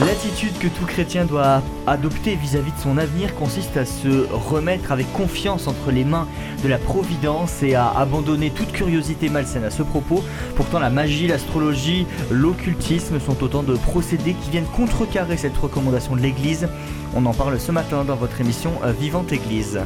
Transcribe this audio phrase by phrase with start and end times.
[0.00, 5.12] L'attitude que tout chrétien doit adopter vis-à-vis de son avenir consiste à se remettre avec
[5.12, 6.26] confiance entre les mains
[6.64, 10.24] de la providence et à abandonner toute curiosité malsaine à ce propos.
[10.56, 16.22] Pourtant la magie, l'astrologie, l'occultisme sont autant de procédés qui viennent contrecarrer cette recommandation de
[16.22, 16.68] l'Église.
[17.14, 19.82] On en parle ce matin dans votre émission Vivante Église.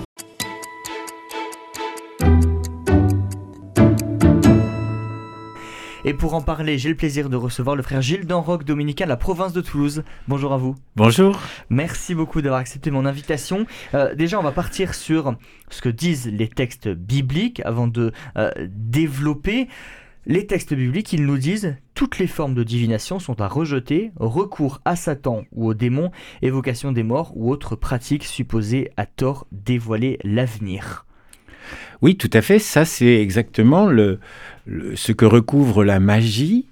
[6.09, 9.09] Et pour en parler, j'ai le plaisir de recevoir le frère Gilles Danroc, dominicain de
[9.09, 10.05] la province de Toulouse.
[10.29, 10.77] Bonjour à vous.
[10.95, 11.41] Bonjour.
[11.69, 13.67] Merci beaucoup d'avoir accepté mon invitation.
[13.93, 15.35] Euh, déjà, on va partir sur
[15.69, 19.67] ce que disent les textes bibliques avant de euh, développer.
[20.27, 24.81] Les textes bibliques, ils nous disent toutes les formes de divination sont à rejeter, recours
[24.85, 30.21] à Satan ou aux démons, évocation des morts ou autres pratiques supposées à tort dévoiler
[30.23, 31.05] l'avenir.
[32.01, 32.61] Oui, tout à fait.
[32.61, 34.21] Ça, c'est exactement le,
[34.95, 36.67] ce que recouvre la magie.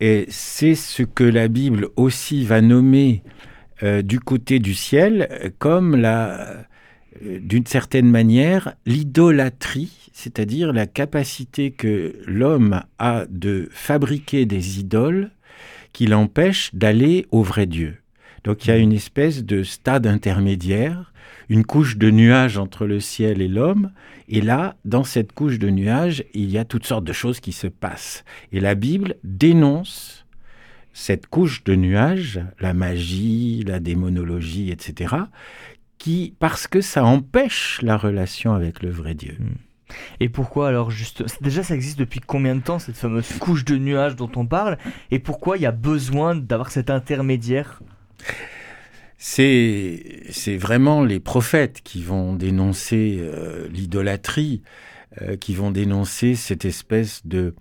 [0.00, 3.22] Et c'est ce que la Bible aussi va nommer
[3.82, 6.66] euh, du côté du ciel comme la,
[7.24, 15.30] euh, d'une certaine manière, l'idolâtrie, c'est-à-dire la capacité que l'homme a de fabriquer des idoles
[15.92, 17.96] qui l'empêchent d'aller au vrai Dieu.
[18.44, 21.12] Donc il y a une espèce de stade intermédiaire,
[21.52, 23.92] une couche de nuages entre le ciel et l'homme,
[24.26, 27.52] et là, dans cette couche de nuages, il y a toutes sortes de choses qui
[27.52, 28.24] se passent.
[28.52, 30.24] Et la Bible dénonce
[30.94, 35.14] cette couche de nuages, la magie, la démonologie, etc.,
[35.98, 39.36] qui, parce que ça empêche la relation avec le vrai Dieu.
[39.38, 39.52] Hmm.
[40.20, 43.76] Et pourquoi alors juste déjà ça existe depuis combien de temps cette fameuse couche de
[43.76, 44.78] nuages dont on parle?
[45.10, 47.82] Et pourquoi il y a besoin d'avoir cet intermédiaire?
[49.24, 54.62] C'est vraiment les prophètes qui vont dénoncer euh, l'idolâtrie,
[55.22, 57.54] euh, qui vont dénoncer cette espèce de,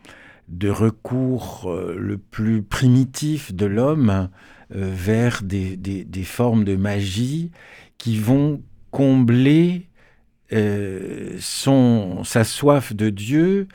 [0.67, 4.29] recours euh, le plus primitif de l'homme
[4.71, 7.51] vers des, des, formes de magie
[7.97, 9.89] qui vont combler
[11.39, 13.67] son, sa soif de Dieu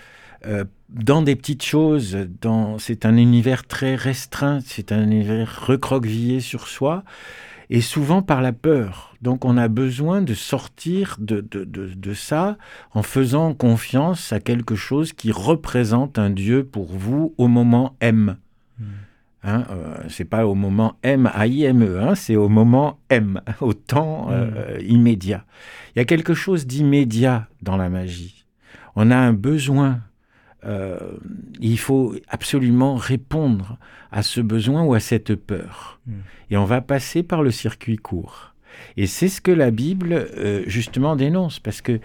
[0.89, 2.17] dans des petites choses,
[2.79, 7.05] c'est un univers très restreint, c'est un univers recroquevillé sur soi,
[7.71, 9.15] et souvent par la peur.
[9.23, 12.59] Donc on a besoin de sortir de, de, de, ça
[12.93, 18.37] en faisant confiance à quelque chose qui représente un Dieu pour vous au moment M.
[18.79, 18.85] Hmm.
[19.43, 22.99] Hein, euh, c'est pas au moment M A I M E, hein, c'est au moment
[23.11, 24.87] M, au temps euh, hmm.
[24.87, 25.45] immédiat.
[25.95, 28.45] Il y a quelque chose d'immédiat dans la magie.
[28.97, 30.01] On a un besoin
[30.65, 30.99] euh,
[31.61, 33.79] il faut absolument répondre
[34.11, 36.01] à ce besoin ou à cette peur.
[36.07, 36.21] Hmm.
[36.51, 38.55] Et on va passer par le circuit court.
[38.97, 42.01] Et c'est ce que la Bible, euh, justement, dénonce, parce que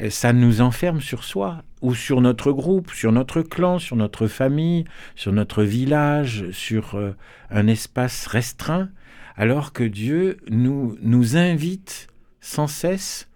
[0.00, 4.26] euh, ça nous enferme sur soi, ou sur notre groupe, sur notre clan, sur notre
[4.26, 4.84] famille,
[5.14, 6.98] sur notre village, sur
[7.50, 8.88] un espace restreint,
[9.36, 12.08] alors que Dieu nous, nous invite
[12.40, 13.28] sans cesse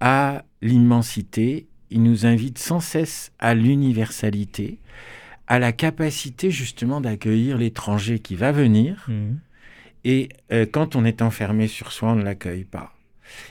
[0.00, 4.78] à l'immensité il nous invite sans cesse à l'universalité,
[5.46, 9.06] à la capacité justement d'accueillir l'étranger qui va venir.
[9.08, 9.38] Mhm.
[10.04, 12.94] Et euh, quand on est enfermé sur soi, on ne l'accueille pas.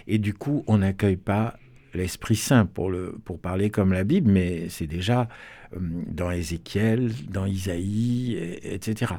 [0.07, 1.57] Et du coup, on n'accueille pas
[1.93, 5.27] l'Esprit Saint pour, le, pour parler comme la Bible, mais c'est déjà
[5.73, 9.13] euh, dans Ézéchiel, dans Isaïe, etc.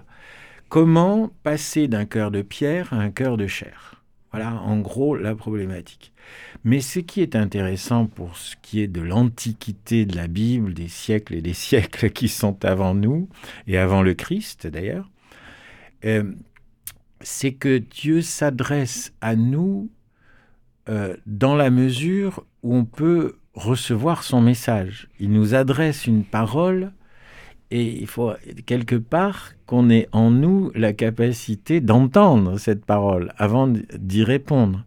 [0.68, 3.97] Comment passer d'un cœur de pierre à un cœur de chair?
[4.32, 6.12] Voilà en gros la problématique.
[6.64, 10.88] Mais ce qui est intéressant pour ce qui est de l'antiquité de la Bible, des
[10.88, 13.28] siècles et des siècles qui sont avant nous,
[13.66, 15.10] et avant le Christ d'ailleurs,
[16.04, 16.32] euh,
[17.20, 19.90] c'est que Dieu s'adresse à nous
[20.88, 25.08] euh, dans la mesure où on peut recevoir son message.
[25.18, 26.92] Il nous adresse une parole
[27.70, 28.32] et il faut
[28.66, 34.84] quelque part qu'on ait en nous la capacité d'entendre cette parole avant d'y répondre.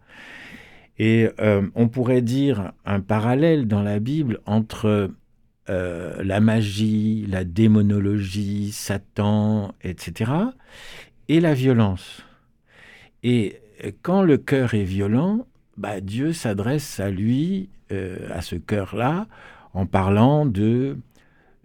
[0.98, 5.12] Et euh, on pourrait dire un parallèle dans la Bible entre
[5.70, 10.32] euh, la magie, la démonologie, Satan, etc.,
[11.28, 12.24] et la violence.
[13.24, 13.62] Et
[14.02, 15.46] quand le cœur est violent,
[15.78, 19.28] bah, Dieu s'adresse à lui, euh, à ce cœur-là,
[19.74, 20.98] en parlant de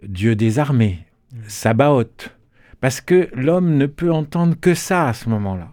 [0.03, 1.06] Dieu des armées,
[1.47, 2.35] Sabaoth,
[2.79, 5.71] parce que l'homme ne peut entendre que ça à ce moment-là.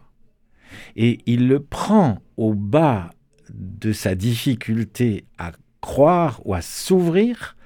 [0.96, 3.10] Et il le prend au bas
[3.50, 7.56] de sa difficulté à croire ou à s'ouvrir,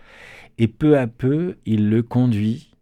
[0.59, 2.75] et peu à peu, il le conduit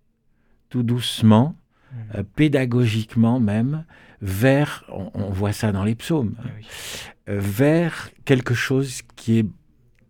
[0.71, 1.97] tout doucement, mmh.
[2.17, 3.85] euh, pédagogiquement même,
[4.23, 6.49] vers, on, voit ça dans les psaumes, ah
[7.29, 9.47] vers quelque chose qui est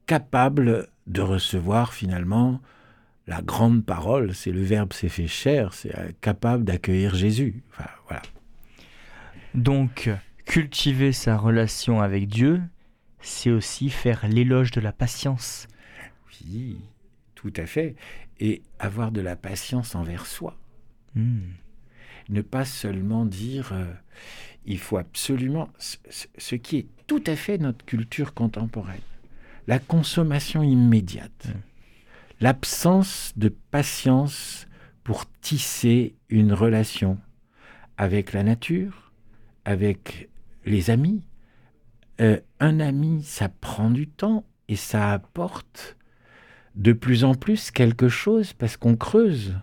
[0.07, 2.61] capable de recevoir finalement
[3.27, 7.63] la grande parole, c'est le Verbe s'est fait chair, c'est capable d'accueillir Jésus.
[8.09, 8.23] voilà.
[9.55, 10.11] Donc,
[10.45, 12.61] cultiver sa relation avec Dieu,
[13.21, 15.67] c'est aussi faire l'éloge de la patience.
[16.45, 16.79] Oui,
[17.35, 17.97] tout à fait.
[18.39, 20.57] Et avoir de la patience envers soi.
[21.15, 21.41] Hmm.
[22.29, 23.93] Ne pas seulement dire euh,
[24.67, 29.01] il faut absolument ce, qui est tout à fait notre culture contemporaine,
[29.67, 31.61] la consommation immédiate, hmm.
[32.41, 34.67] L'absence de patience
[35.05, 37.19] pour tisser une relation
[37.97, 39.13] avec la nature,
[39.65, 40.29] avec
[40.65, 41.23] les amis.
[42.21, 45.97] Euh, un ami, ça prend du temps et ça apporte
[46.75, 49.55] de plus en plus quelque chose parce qu'on creuse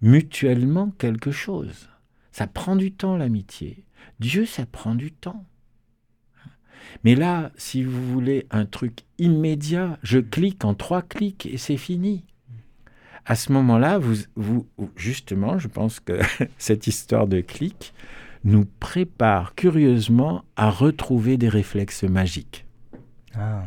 [0.00, 1.88] mutuellement quelque chose.
[2.32, 3.84] Ça prend du temps l'amitié.
[4.18, 5.46] Dieu, ça prend du temps.
[7.04, 11.76] Mais là, si vous voulez un truc immédiat, je clique en trois clics et c'est
[11.76, 12.24] fini.
[13.26, 14.66] À ce moment-là, vous, vous,
[14.96, 16.20] justement, je pense que
[16.58, 17.92] cette histoire de clic
[18.44, 22.64] nous prépare curieusement à retrouver des réflexes magiques.
[23.34, 23.64] Ah.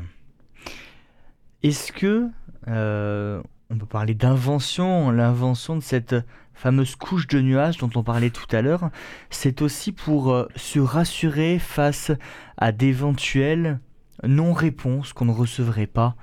[1.62, 2.28] Est-ce que
[2.68, 3.42] euh,
[3.74, 6.16] on peut parler d'invention, l'invention de cette
[6.54, 8.90] fameuse couche de nuages dont on parlait tout à l'heure,
[9.32, 12.12] c'est aussi pour euh, se rassurer face
[12.58, 13.80] à d'éventuelles
[14.24, 16.16] non-réponses qu'on ne recevrait pas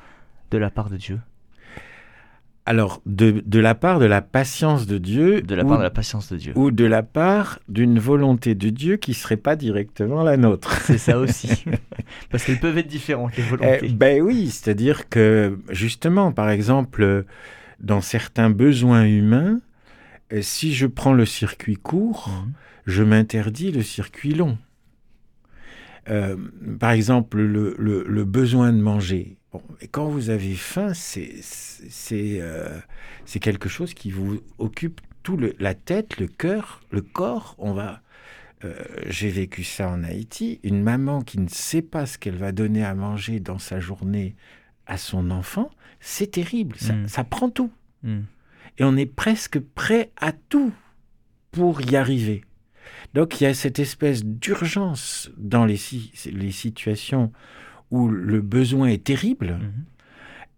[0.52, 1.20] de la part de Dieu
[2.70, 5.43] alors, de, la part de la patience de Dieu.
[5.43, 6.52] De la part de la patience de Dieu.
[6.55, 10.81] Ou de la part d'une volonté de Dieu qui ne serait pas directement la nôtre.
[10.82, 11.64] C'est ça aussi.
[12.31, 13.81] Parce qu'elles peuvent être différentes, les volontés.
[13.82, 17.25] Eh, ben oui, c'est-à-dire que, justement, par exemple,
[17.81, 19.58] dans certains besoins humains,
[20.32, 22.52] euh, si je prends le circuit court, mhm.
[22.87, 24.58] je m'interdis le circuit long.
[26.08, 26.37] Euh,
[26.78, 29.38] par exemple, le, besoin de manger.
[29.81, 32.81] Et quand vous avez faim, euh,
[33.25, 37.55] c'est quelque chose qui vous occupe tout le, la tête, le cœur, le corps.
[37.58, 38.00] On va.
[38.64, 38.75] Euh,
[39.06, 40.61] j'ai vécu ça en Haïti.
[40.62, 44.37] Une maman qui ne sait pas ce qu'elle va donner à manger dans sa journée
[44.87, 45.70] à son enfant,
[46.00, 46.76] c'est terrible.
[46.76, 47.26] Ça, mm.
[47.29, 47.70] prend tout.
[48.03, 48.20] Mm.
[48.79, 50.73] Et on est presque prêt à tout
[51.53, 52.44] pour y arriver.
[53.14, 55.79] Donc il y a cette espèce d'urgence dans les,
[56.32, 57.32] les, situations
[57.90, 59.84] où le besoin est terrible mhm.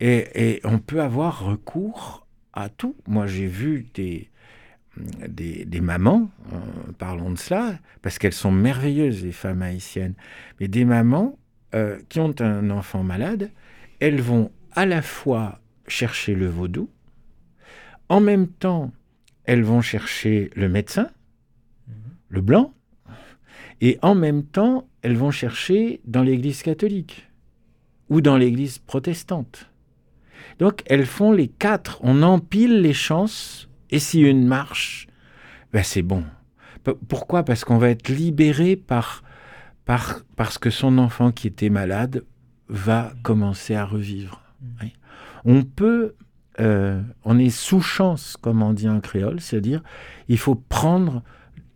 [0.00, 2.96] et, on peut avoir recours à tout.
[3.06, 4.28] Moi j'ai vu des,
[5.28, 6.58] des, mamans, euh,
[6.98, 10.14] parlons de cela, parce qu'elles sont merveilleuses les femmes haïtiennes,
[10.60, 11.38] mais des mamans
[11.74, 13.50] euh, qui ont un enfant malade,
[14.00, 16.90] elles vont à la fois chercher le vaudou,
[18.08, 18.92] en même temps
[19.44, 21.10] elles vont chercher le médecin,
[22.28, 22.72] le blanc,
[23.80, 27.28] et en même temps, elles vont chercher dans l'Église catholique
[28.08, 29.68] ou dans l'Église protestante.
[30.58, 35.06] Donc elles font les quatre, on empile les chances, et si une marche,
[35.72, 36.24] ben c'est bon.
[37.08, 37.44] Pourquoi?
[37.44, 39.22] Parce qu'on va être libéré par,
[39.84, 42.24] par, parce que son enfant qui était malade
[42.68, 44.42] va commencer à revivre.
[44.60, 44.86] Mmh.
[45.44, 46.14] On peut,
[46.60, 49.82] euh, on est sous chance, comme on dit en créole, c'est-à-dire
[50.28, 51.22] il faut prendre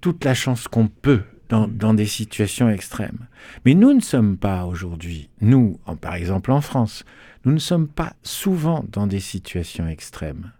[0.00, 3.26] toute la chance qu'on peut dans, des situations extrêmes.
[3.64, 7.04] Mais nous ne sommes pas aujourd'hui, nous, par exemple en France,
[7.44, 10.52] nous ne sommes pas souvent dans des situations extrêmes.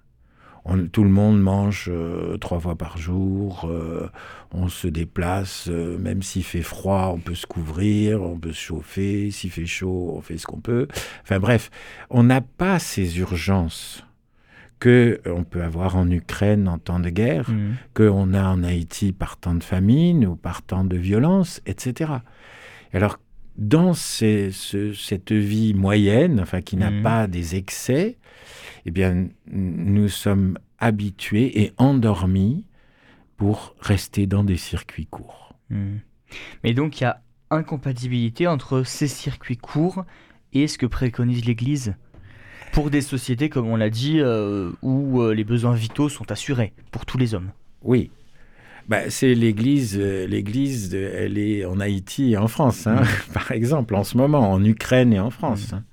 [0.93, 4.09] tout le monde mange euh, trois fois par jour, euh,
[4.53, 8.61] on se déplace, euh, même s'il fait froid, on peut se couvrir, on peut se
[8.61, 10.87] chauffer, s'il fait chaud, on fait ce qu'on peut.
[11.23, 11.71] Enfin bref,
[12.11, 14.05] on n'a pas ces urgences
[14.79, 17.77] que on peut avoir en Ukraine en temps de guerre, mmh.
[17.95, 22.13] qu'on a en Haïti par temps de famine ou par temps de violence, etc.
[22.93, 23.19] Alors,
[23.57, 27.03] dans cette vie moyenne, enfin qui n'a mmh.
[27.03, 28.19] pas des excès,
[28.85, 32.65] eh bien, nous sommes habitués et endormis
[33.37, 35.55] pour rester dans des circuits courts.
[35.71, 35.97] Mmh.
[36.65, 40.05] Mais donc, il y a incompatibilité entre ces circuits courts
[40.53, 41.95] et ce que préconise l'Église?
[42.77, 46.75] Pour des sociétés, comme on l'a dit, euh, où euh, les besoins vitaux sont assurés
[46.91, 47.51] pour tous les hommes.
[47.83, 48.11] Oui.
[48.87, 53.33] Bah, c'est l'Église, euh, l'Église, elle est en Haïti et en France, hein, mm.
[53.33, 55.73] par exemple, en ce moment, en Ukraine et en France.
[55.73, 55.75] Mm.
[55.75, 55.85] Hein.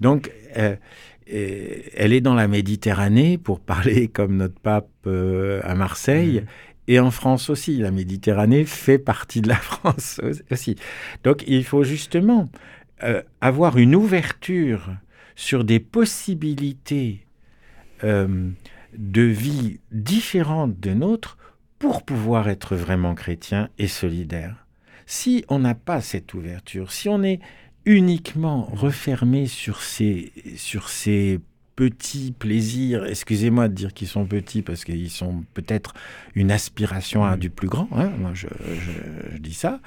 [0.00, 6.46] Donc, elle est dans la Méditerranée, pour parler comme notre pape à Marseille, mm.
[6.88, 7.78] et en France aussi.
[7.78, 10.20] La Méditerranée fait partie de la France
[10.50, 10.76] aussi.
[11.24, 12.50] Donc, il faut justement
[13.40, 14.90] avoir une ouverture
[15.38, 17.24] sur des possibilités
[18.02, 18.50] euh,
[18.92, 21.38] de vie différentes de nôtres
[21.78, 24.66] pour pouvoir être vraiment chrétien et solidaire.
[25.06, 27.38] Si on n'a pas cette ouverture, si on est
[27.84, 31.38] uniquement refermé sur ces, sur ces
[31.76, 35.94] petits plaisirs, excusez-moi de dire qu'ils sont petits parce qu'ils sont peut-être
[36.34, 38.48] une aspiration à du plus grand, hein, moi je,
[39.30, 39.80] je, dis ça,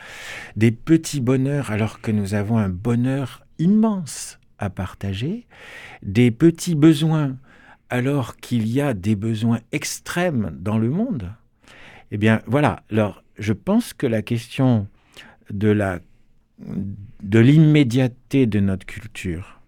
[0.55, 5.47] des petits bonheurs alors que nous avons un bonheur immense à partager,
[6.03, 7.35] des petits besoins
[7.89, 11.33] alors qu'il y a des besoins extrêmes dans le monde.
[12.11, 14.87] Eh bien voilà, alors je pense que la question
[15.49, 15.99] de la
[17.23, 19.59] de l'immédiateté de notre culture,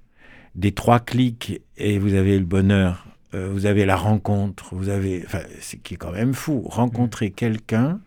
[0.56, 5.24] des trois clics et vous avez le bonheur, euh, vous avez la rencontre, vous avez,
[5.26, 7.34] enfin, ce qui est quand même fou, rencontrer mm.
[7.34, 8.00] quelqu'un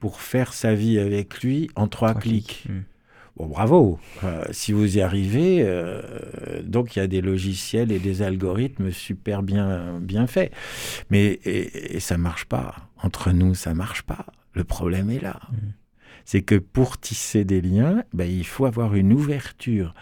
[0.00, 2.66] pour faire sa vie avec lui en trois, clics.
[2.68, 2.78] Mm.
[3.40, 3.98] Bon, bravo.
[4.22, 8.90] Euh, si vous y arrivez, euh, donc il y a des logiciels et des algorithmes
[8.90, 10.52] super bien, bien faits.
[11.08, 12.90] Mais et, ça marche pas.
[13.02, 14.26] Entre nous, ça marche pas.
[14.52, 15.40] Le problème est là.
[15.50, 15.56] Mm.
[16.26, 19.94] C'est que pour tisser des liens, ben, il faut avoir une ouverture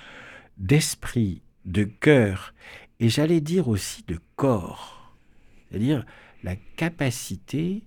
[0.57, 2.54] d'esprit de cœur
[2.99, 5.14] et j'allais dire aussi de corps,
[5.71, 6.04] c'est-à-dire
[6.42, 7.85] la capacité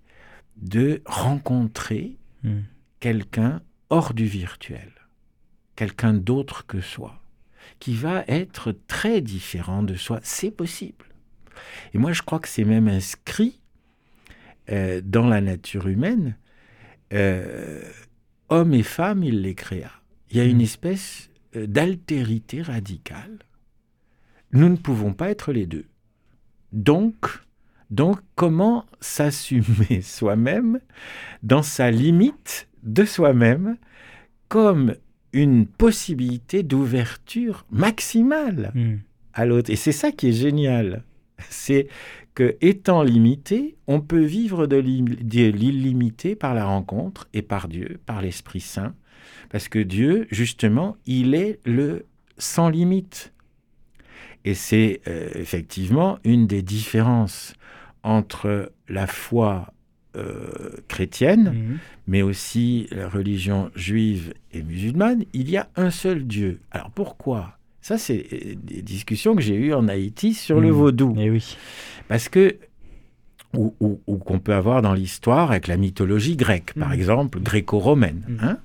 [0.55, 2.61] de rencontrer hmm.
[3.01, 4.91] quelqu'un hors du virtuel,
[5.81, 7.19] quelqu'un d'autre que soi,
[7.79, 10.19] qui va être très différent de soi.
[10.21, 11.05] C'est possible.
[11.95, 13.59] Et moi, je crois que c'est même inscrit
[14.69, 16.37] euh, dans la nature humaine.
[17.13, 17.81] Euh,
[18.49, 19.89] hommes et femmes, il les créa.
[20.29, 20.69] Il y a une hmm.
[20.69, 23.39] espèce euh, d'altérité radicale
[24.53, 25.85] nous ne pouvons pas être les deux.
[26.73, 27.25] Donc,
[27.89, 30.79] donc comment s'assumer soi-même
[31.41, 33.77] dans sa limite de soi-même
[34.47, 34.95] comme
[35.33, 38.97] une possibilité d'ouverture maximale hmm.
[39.33, 39.69] à l'autre.
[39.69, 41.03] Et c'est ça qui est génial.
[41.49, 41.87] C'est
[42.35, 48.21] que étant limité, on peut vivre de l'illimité par la rencontre et par Dieu, par
[48.21, 48.93] l'Esprit Saint.
[49.49, 52.05] Parce que Dieu, justement, il est le
[52.37, 53.33] sans limite.
[54.45, 57.53] Et c'est euh, effectivement une des différences
[58.03, 59.73] entre la foi
[60.15, 61.77] euh, chrétienne, mhm.
[62.07, 65.23] mais aussi la religion juive et musulmane.
[65.33, 66.59] Il y a un seul Dieu.
[66.71, 67.57] Alors pourquoi?
[67.81, 70.73] Ça, c'est euh, des discussions que j'ai eues en Haïti sur le mhm.
[70.73, 71.15] vaudou.
[71.17, 71.57] Et eh oui.
[72.07, 72.57] Parce que
[73.53, 73.71] ou,
[74.25, 76.95] qu'on peut avoir dans l'histoire avec la mythologie grecque, par mhm.
[76.95, 78.57] exemple, gréco-romaine, hein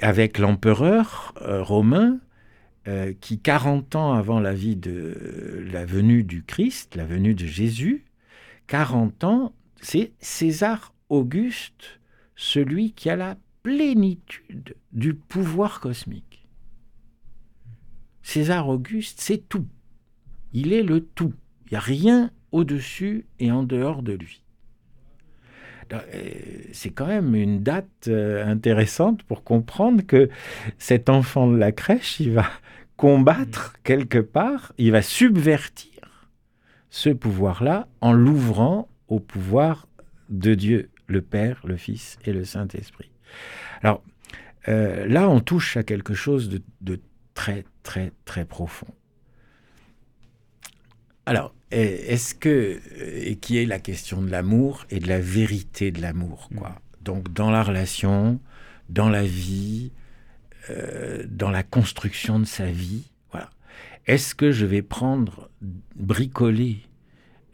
[0.00, 2.20] avec l'empereur romain
[2.88, 7.44] euh, qui, 40 ans avant la vie de la venue du Christ, la venue de
[7.44, 8.04] Jésus,
[8.68, 12.00] 40 ans, c'est César Auguste,
[12.36, 16.46] celui qui a la plénitude du pouvoir cosmique.
[18.22, 19.66] César Auguste, c'est tout.
[20.52, 21.34] Il est le tout.
[21.66, 24.42] Il n'y a rien au-dessus et en dehors de lui.
[25.92, 26.30] Euh,
[26.72, 30.28] c'est quand même une date euh, intéressante pour comprendre que
[30.76, 32.46] cet enfant de la crèche, il va
[32.96, 36.30] combattre quelque part, il va subvertir
[36.90, 39.88] ce pouvoir-là en l'ouvrant au pouvoir
[40.28, 43.10] de Dieu, le Père, le Fils et le Saint-Esprit.
[43.82, 44.02] Alors
[44.68, 46.48] euh, là, on touche à quelque chose
[46.80, 47.00] de,
[47.34, 48.88] très, très, très profond.
[51.26, 56.00] Alors, est-ce que, et qui est la question de l'amour et de la vérité de
[56.00, 56.70] l'amour, quoi?
[56.70, 57.04] Mm.
[57.04, 58.40] Donc, dans la relation,
[58.88, 59.92] dans la vie,
[60.70, 63.10] euh, dans la construction de sa vie.
[63.30, 63.50] Voilà.
[64.06, 65.50] Est-ce que je vais prendre,
[65.96, 66.80] bricoler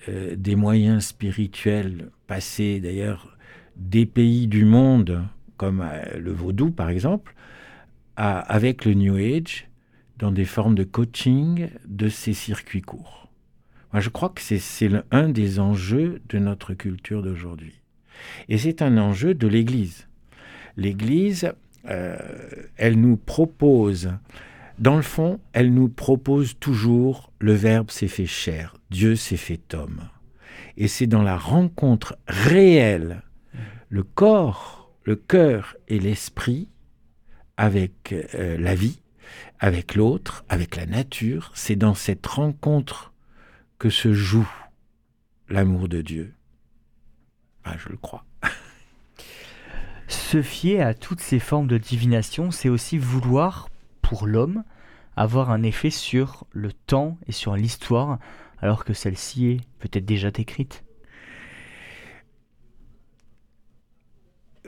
[0.09, 3.37] euh, des moyens spirituels, passer d'ailleurs
[3.77, 5.23] des pays du monde,
[5.57, 7.35] comme euh, le vaudou par exemple,
[8.17, 9.69] avec le New Age,
[10.19, 13.29] dans des formes de coaching de ces circuits courts
[13.93, 17.81] Moi, je crois que c'est un des enjeux de notre culture d'aujourd'hui.
[18.49, 20.07] Et c'est un enjeu de l'Église.
[20.77, 21.53] L'Église
[21.87, 22.17] euh,
[22.77, 24.11] elle nous propose,
[24.79, 29.75] dans le fond, elle nous propose toujours le Verbe s'est fait chair, Dieu s'est fait
[29.75, 30.09] homme.
[30.77, 33.23] Et c'est dans la rencontre réelle,
[33.89, 36.69] le corps, le cœur et l'esprit
[37.57, 39.01] avec euh, la vie,
[39.61, 43.13] avec l'autre, avec la nature, c'est dans cette rencontre
[43.79, 44.51] que se joue
[45.49, 46.35] l'amour de Dieu.
[47.65, 48.25] Ah, je le crois.
[50.09, 53.69] Se fier à toutes ces formes de divination, c'est aussi vouloir,
[54.05, 54.63] pour l'homme,
[55.17, 58.19] avoir un effet sur le temps et sur l'histoire,
[58.61, 60.85] alors que celle-ci est peut-être déjà écrite.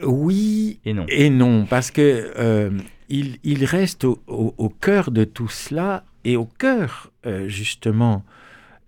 [0.03, 1.07] Oui et non.
[1.09, 2.71] Et non, parce que euh,
[3.09, 8.25] il, reste au, cœur de tout cela et au cœur euh, justement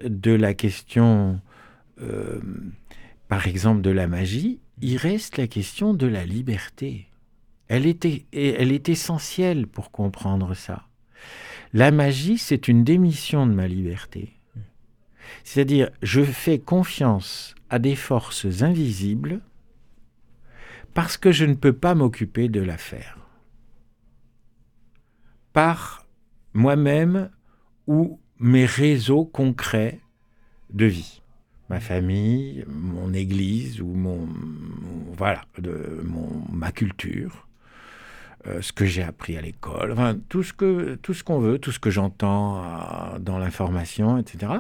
[0.03, 1.41] de la question,
[2.01, 2.41] euh,
[3.29, 7.09] par exemple, de la magie, il reste la question de la liberté.
[7.69, 10.89] Elle est, elle est essentielle pour comprendre ça.
[11.73, 14.33] La magie, c'est une démission de ma liberté.
[15.45, 19.43] C'est-à-dire, je fais confiance à des forces invisibles
[20.95, 23.19] parce que je ne peux pas m'occuper de l'affaire.
[25.53, 26.07] Par
[26.55, 27.31] moi-même
[27.87, 30.01] ou mes réseaux concrets
[30.71, 31.23] de vie.
[31.69, 34.27] Ma famille, mon église ou mon,
[35.13, 37.48] voilà, de, mon, ma culture,
[38.49, 41.59] euh, ce que j'ai appris à l'école, enfin, tout ce que tout ce qu'on veut,
[41.59, 44.53] tout ce que j'entends euh, dans l'information, etc.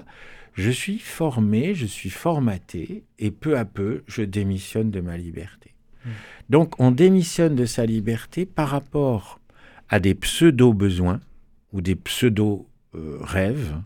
[0.54, 5.75] Je suis formé, je suis formaté, et peu à peu, je démissionne de ma liberté.
[6.04, 6.11] Mmh.
[6.50, 9.40] Donc, on démissionne de sa liberté par rapport
[9.88, 11.21] à des pseudo-besoins
[11.73, 13.76] ou des pseudo-rêves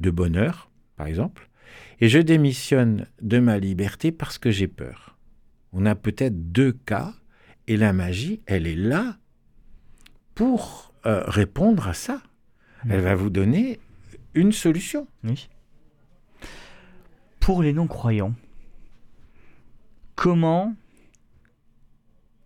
[0.00, 1.48] de bonheur, par exemple,
[2.00, 5.16] et je démissionne de ma liberté parce que j'ai peur.
[5.72, 7.14] On a peut-être deux cas,
[7.68, 9.16] et la magie, elle est là
[10.34, 12.22] pour euh, répondre à ça.
[12.88, 13.78] Elle va vous donner
[14.34, 15.06] une solution.
[15.24, 15.48] Oui.
[17.38, 18.34] Pour les non-croyants,
[20.16, 20.74] comment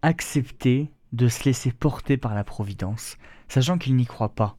[0.03, 3.17] accepter de se laisser porter par la Providence,
[3.49, 4.57] sachant qu'ils n'y croient pas?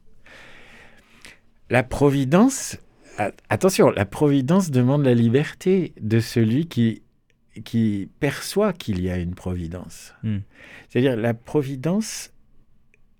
[1.70, 2.78] La Providence,
[3.48, 7.02] attention, la Providence demande la liberté de celui qui,
[7.64, 10.14] qui perçoit qu'il y a une Providence.
[10.22, 10.38] Hmm.
[10.88, 12.32] C'est-à-dire la Providence,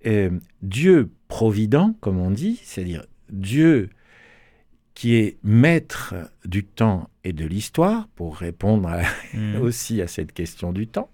[0.06, 0.30] euh,
[0.62, 3.90] Dieu provident, comme on dit, c'est-à-dire Dieu
[4.94, 6.14] qui est maître
[6.44, 8.90] du temps et de l'histoire, pour répondre
[9.34, 9.56] hmm.
[9.60, 11.10] aussi à cette question du temps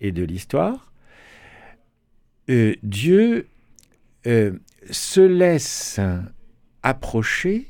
[0.00, 0.92] et de l'histoire,
[2.50, 3.48] euh, Dieu
[4.26, 4.52] euh,
[4.90, 6.00] se laisse
[6.82, 7.68] approcher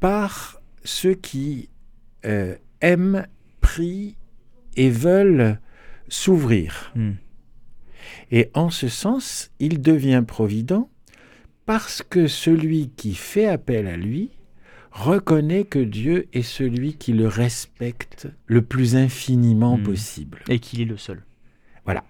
[0.00, 1.68] par ceux qui
[2.80, 3.26] aiment,
[3.60, 4.16] prient
[4.76, 5.58] et veulent
[6.08, 6.92] s'ouvrir.
[6.94, 7.12] Hmm.
[8.30, 10.88] Et en ce sens, il devient provident
[11.66, 14.30] parce que celui qui fait appel à lui
[14.90, 19.82] reconnaît que Dieu est celui qui le respecte le plus infiniment hmm.
[19.82, 20.38] possible.
[20.48, 21.22] Et qu'il est le seul.
[21.84, 22.04] Voilà.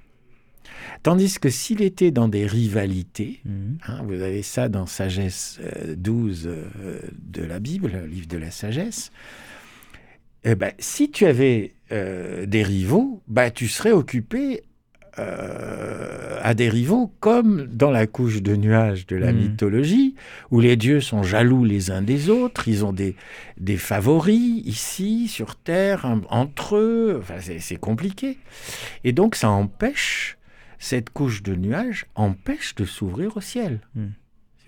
[1.03, 3.75] Tandis que s'il était dans des rivalités, hmm.
[3.87, 5.61] hein, vous avez ça dans Sagesse
[5.97, 9.11] 12 euh, euh, de la Bible, le livre de la sagesse,
[10.45, 14.63] eh ben, si tu avais euh, des rivaux, bah, tu serais occupé
[15.19, 19.37] euh, à des rivaux, comme dans la couche de nuages de la hmm.
[19.37, 20.15] mythologie,
[20.51, 23.17] où les dieux sont jaloux les uns des autres, ils ont des,
[23.59, 28.39] des favoris ici, sur Terre, entre eux, enfin, c'est compliqué.
[29.05, 30.39] Et donc ça empêche,
[30.79, 33.81] cette couche de nuages empêche de s'ouvrir au ciel.
[33.95, 34.11] Hmm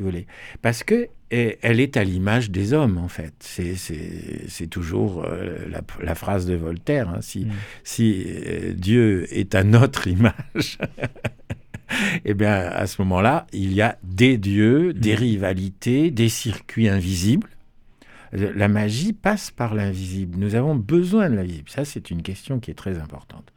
[0.02, 0.26] vous voulez.
[0.60, 3.32] Parce que elle est à l'image des hommes, en fait.
[3.40, 5.66] C'est toujours euh,
[6.00, 7.08] la, phrase de Voltaire.
[7.08, 7.20] Hein.
[7.22, 7.52] Si, mm.
[7.84, 10.78] si euh, Dieu est à notre image,
[12.24, 15.18] eh bien, à ce moment-là, il y a des dieux, des mm.
[15.18, 17.48] rivalités, des circuits invisibles.
[18.32, 20.38] La magie passe par l'invisible.
[20.38, 21.70] Nous avons besoin de l'invisible.
[21.70, 23.52] Ça, c'est une question qui est très importante.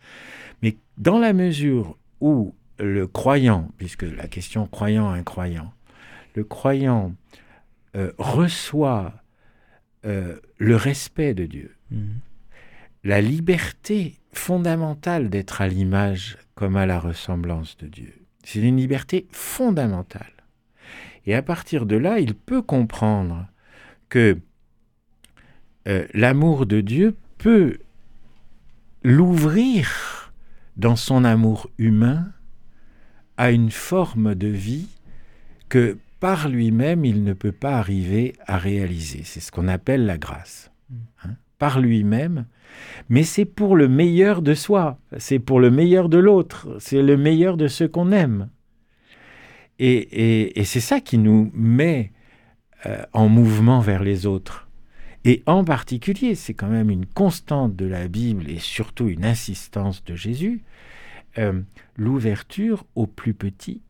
[0.61, 5.71] Mais dans la mesure où le croyant, puisque la question croyant-incroyant,
[6.35, 7.15] le croyant
[7.95, 9.13] euh, reçoit
[10.05, 12.19] euh, le respect de Dieu, mhm.
[13.03, 18.13] la liberté fondamentale d'être à l'image comme à la ressemblance de Dieu.
[18.43, 20.31] C'est une liberté fondamentale.
[21.25, 23.47] Et à partir de là, il peut comprendre
[24.09, 24.37] que
[25.87, 27.79] euh, l'amour de Dieu peut
[29.03, 30.33] l'ouvrir
[30.77, 32.31] dans son amour humain
[33.37, 34.87] à une forme de vie
[35.69, 39.21] que par lui-même, il ne peut pas arriver à réaliser.
[39.23, 40.71] C'est ce qu'on appelle la grâce.
[41.23, 41.35] Hein.
[41.59, 42.47] par lui-même,
[43.09, 47.15] mais c'est pour le meilleur de soi, c'est pour le meilleur de l'autre, c'est le
[47.15, 48.49] meilleur de ceux qu'on aime.
[49.77, 52.11] Et, c'est ça qui nous met
[52.87, 54.67] euh, en mouvement vers les autres.
[55.25, 60.03] Et en particulier, c'est quand même une constante de la Bible et surtout une insistance
[60.03, 60.63] de Jésus,
[61.37, 61.61] euh,
[61.97, 63.83] l'ouverture aux plus petits,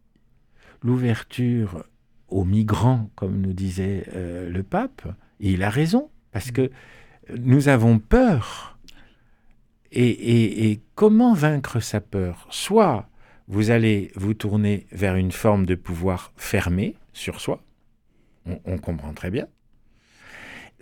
[0.84, 1.86] l'ouverture
[2.30, 5.08] aux migrants, comme nous disait euh, le pape,
[5.40, 6.72] et il a raison, parce que
[7.38, 8.78] nous avons peur.
[9.92, 12.48] Et, comment vaincre sa peur?
[12.50, 13.08] Soit
[13.48, 17.64] vous allez vous tourner vers une forme de pouvoir fermé sur soi,
[18.46, 19.48] on, on comprend très bien,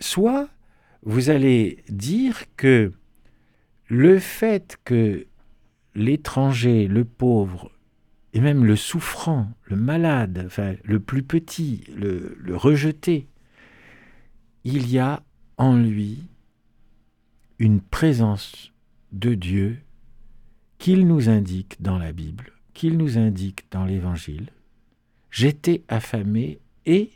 [0.00, 0.48] soit
[1.02, 2.92] vous allez dire que
[3.86, 5.26] le fait que
[5.94, 7.70] l'étranger, le pauvre,
[8.34, 13.28] et même le souffrant, le malade, enfin, le plus petit, le, rejeté,
[14.64, 15.22] il y a
[15.56, 16.24] en lui
[17.60, 18.72] une présence
[19.12, 19.78] de Dieu
[20.78, 24.50] qu'il nous indique dans la Bible, qu'il nous indique dans l'Évangile.
[25.30, 27.12] J'étais affamé et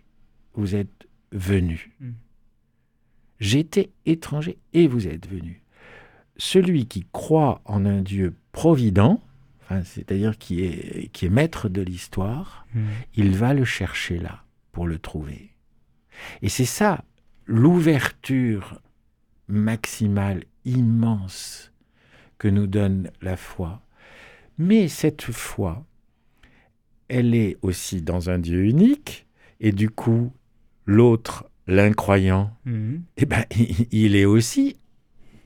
[0.54, 1.90] vous êtes venu.
[1.98, 2.10] Mm.
[3.40, 5.62] J'étais étranger et vous êtes venu.
[6.36, 9.20] Celui qui croit en un Dieu provident,
[9.70, 12.80] enfin, c'est-à-dire qui est, qui est maître de l'histoire, Mm.
[13.16, 15.50] il va le chercher là pour le trouver.
[16.42, 17.04] Et c'est ça,
[17.46, 18.80] l'ouverture
[19.48, 21.72] maximale, immense,
[22.38, 23.82] que nous donne la foi.
[24.58, 25.84] Mais cette foi,
[27.08, 29.26] elle est aussi dans un Dieu unique,
[29.60, 30.32] et du coup,
[30.86, 32.96] l'autre, l'incroyant, Mm.
[33.18, 33.44] eh ben,
[33.92, 34.76] il est aussi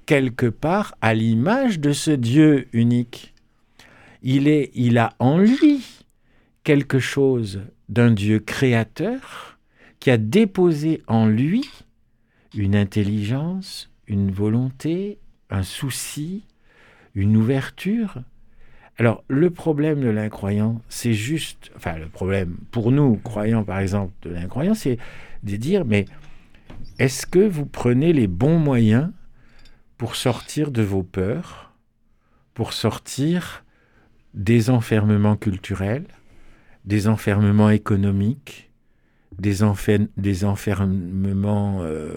[0.06, 3.31] quelque part à l'image de ce Dieu unique.
[4.22, 5.84] Il, est, il a en lui
[6.64, 9.58] quelque chose d'un Dieu créateur
[10.00, 11.68] qui a déposé en lui
[12.54, 15.18] une intelligence, une volonté,
[15.50, 16.44] un souci,
[17.14, 18.22] une ouverture.
[18.98, 24.12] Alors, le problème de l'incroyant, c'est juste, enfin, le problème pour nous, croyants par exemple,
[24.22, 24.98] de l'incroyant, c'est
[25.42, 26.04] de dire, mais
[26.98, 29.10] est-ce que vous prenez les bons moyens
[29.96, 31.72] pour sortir de vos peurs,
[32.54, 33.64] pour sortir
[34.34, 36.06] des enfermements culturels,
[36.84, 38.70] des enfermements économiques,
[39.38, 42.14] des, enfer- des enfermements, euh,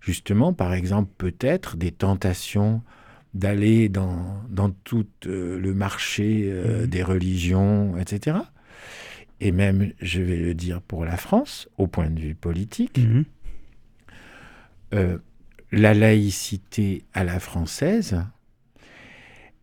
[0.00, 2.82] justement, par exemple, peut-être des tentations
[3.34, 6.86] d'aller dans, dans tout euh, le marché euh, Mhm.
[6.86, 8.38] des religions, etc.
[9.40, 13.24] Et même, je vais le dire pour la France, au point de vue politique, Mhm.
[15.72, 18.22] la laïcité à la française,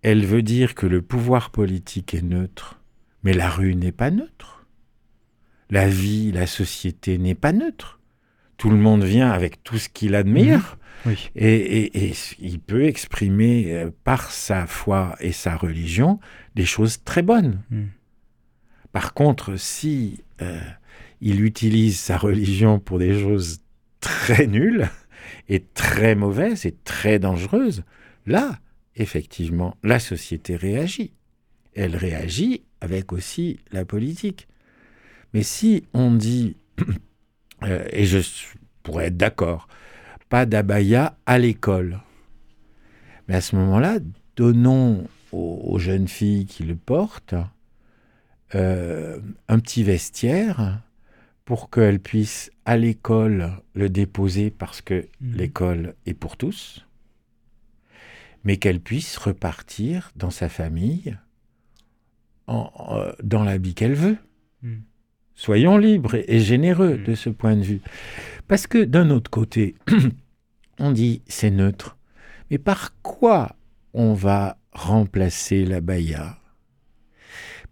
[0.04, 2.80] elle veut dire que le pouvoir politique est neutre,
[3.24, 4.66] mais la rue n'est pas neutre.
[5.70, 8.00] La vie, la société n'est pas neutre.
[8.58, 10.78] Tout le monde vient avec tout ce qu'il a de meilleur.
[11.06, 11.32] Oui.
[11.36, 16.20] Et, et- et il peut exprimer euh, par sa foi et sa religion
[16.56, 17.62] des choses très bonnes.
[17.72, 17.84] Mm.
[18.92, 20.60] Par contre, si euh,
[21.20, 23.62] il utilise sa religion pour des choses
[24.00, 24.90] très nulles
[25.50, 27.84] et très mauvaises et très dangereuses,
[28.28, 28.60] là,
[28.96, 31.14] effectivement, la société réagit.
[31.76, 34.48] Elle réagit avec aussi la politique.
[35.34, 36.58] Mais si on dit,
[37.64, 38.20] euh, et je
[38.84, 39.68] pourrais être d'accord,
[40.30, 42.00] pas d'abaya à l'école,
[43.28, 44.00] mais à ce moment-là,
[44.36, 47.36] donnons aux, aux jeunes filles qui le portent
[48.56, 50.82] euh, un petit vestiaire
[51.46, 55.36] pour qu'elles puissent à l'école le déposer parce que Mhm.
[55.36, 56.86] l'école est pour tous,
[58.44, 61.18] mais qu'elles puissent repartir dans sa famille
[62.48, 62.70] en-
[63.24, 64.18] dans l'habit qu'elle veut.
[64.62, 64.80] Mm.
[65.36, 67.04] Soyons libres et, et généreux Mm.
[67.04, 67.82] de ce point de vue.
[68.48, 69.76] Parce que d'un autre côté,
[70.80, 71.98] on dit c'est neutre.
[72.52, 73.56] Mais par quoi
[73.94, 76.38] on va remplacer la baya?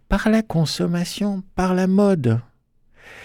[0.08, 2.40] Par la consommation, par la mode.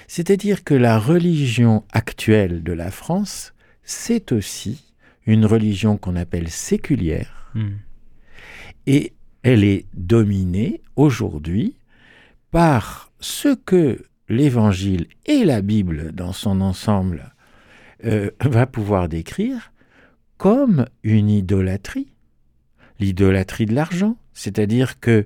[0.07, 4.86] C'est-à-dire que la religion actuelle de la France, c'est aussi
[5.27, 7.69] une religion qu'on appelle séculière, Mm.
[8.87, 9.13] et
[9.43, 11.75] elle est dominée aujourd'hui
[12.51, 17.33] par ce que l'Évangile et la Bible dans son ensemble
[18.05, 19.71] euh, va pouvoir décrire
[20.37, 22.13] comme une idolâtrie,
[22.99, 25.25] l'idolâtrie de l'argent, c'est-à-dire que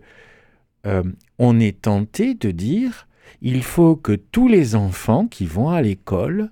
[0.86, 1.04] euh,
[1.38, 3.08] on est tenté de dire
[3.42, 6.52] il faut que tous les enfants qui vont à l'école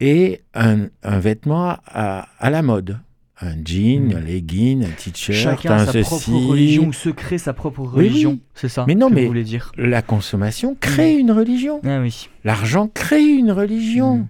[0.00, 2.98] aient un, un vêtement à, à la mode.
[3.42, 4.16] Un jean, Mm.
[4.16, 6.04] un legging, un t-shirt, Chacun un a sa ceci.
[6.30, 8.32] propre religion ou se crée sa propre religion.
[8.32, 8.40] oui.
[8.54, 9.72] C'est ça Mais non, que mais- vous voulez dire.
[9.78, 11.80] La consommation crée une religion.
[11.84, 12.28] Ah oui.
[12.44, 14.18] L'argent crée une religion.
[14.18, 14.28] Mm.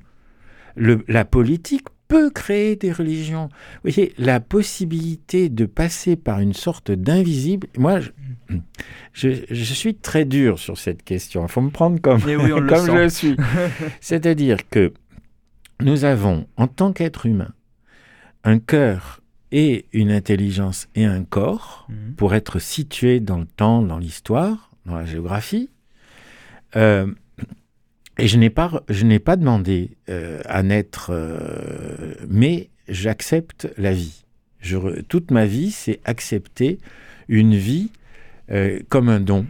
[0.77, 3.49] Le- la politique peut créer des religions.
[3.85, 7.67] Vous voyez, la possibilité de passer par une sorte d'invisible.
[7.79, 7.99] Moi,
[8.49, 8.57] je,
[9.13, 11.45] je- je suis très dur sur cette question.
[11.45, 13.37] Il faut me prendre comme, Eh oui, comme je suis.
[14.01, 14.93] C'est-à-dire que
[15.83, 17.53] nous avons, en tant qu'être humain,
[18.45, 19.21] un cœur
[19.53, 22.13] et une intelligence et un corps Mm.
[22.15, 25.69] pour être situé dans le temps, dans l'histoire, dans la géographie.
[26.77, 27.13] Euh,
[28.19, 33.93] et je n'ai pas, je n'ai pas demandé euh, à naître, euh, mais j'accepte la
[33.93, 34.25] vie.
[34.61, 36.79] Je toute ma vie, c'est accepter
[37.29, 37.91] une vie
[38.89, 39.47] comme un don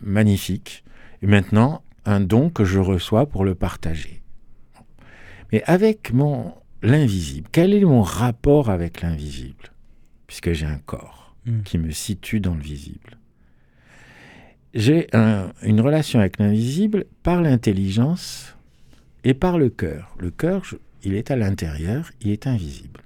[0.00, 0.82] magnifique.
[1.20, 4.19] Et maintenant, un don que je reçois pour le partager.
[5.52, 9.72] Mais avec mon l'invisible, quel est mon rapport avec l'invisible?
[10.26, 11.62] Puisque j'ai un corps Mm.
[11.62, 13.16] qui me situe dans le visible.
[14.74, 18.56] J'ai un- une relation avec l'invisible par l'intelligence
[19.24, 20.14] et par le cœur.
[20.20, 23.00] Le cœur, je- il est à l'intérieur, il est invisible.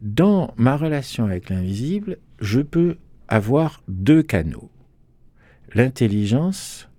[0.00, 4.68] dans ma relation avec l'invisible, je peux avoir deux canaux,
[5.72, 6.90] l'intelligence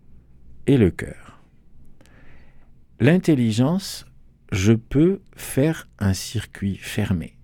[0.66, 1.40] et le cœur.
[3.00, 4.06] L'intelligence,
[4.56, 7.38] je peux faire un circuit fermé.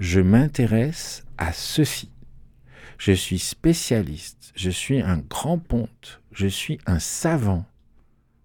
[0.00, 2.10] Je m'intéresse à ceci.
[2.98, 7.64] Je suis spécialiste, je suis un grand ponte, je suis un savant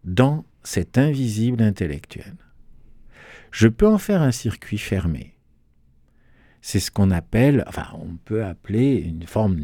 [0.03, 2.35] dans cet invisible intellectuel.
[3.51, 5.35] Je peux en faire un circuit fermé.
[6.61, 9.57] C'est ce qu'on appelle, enfin on peut appeler une forme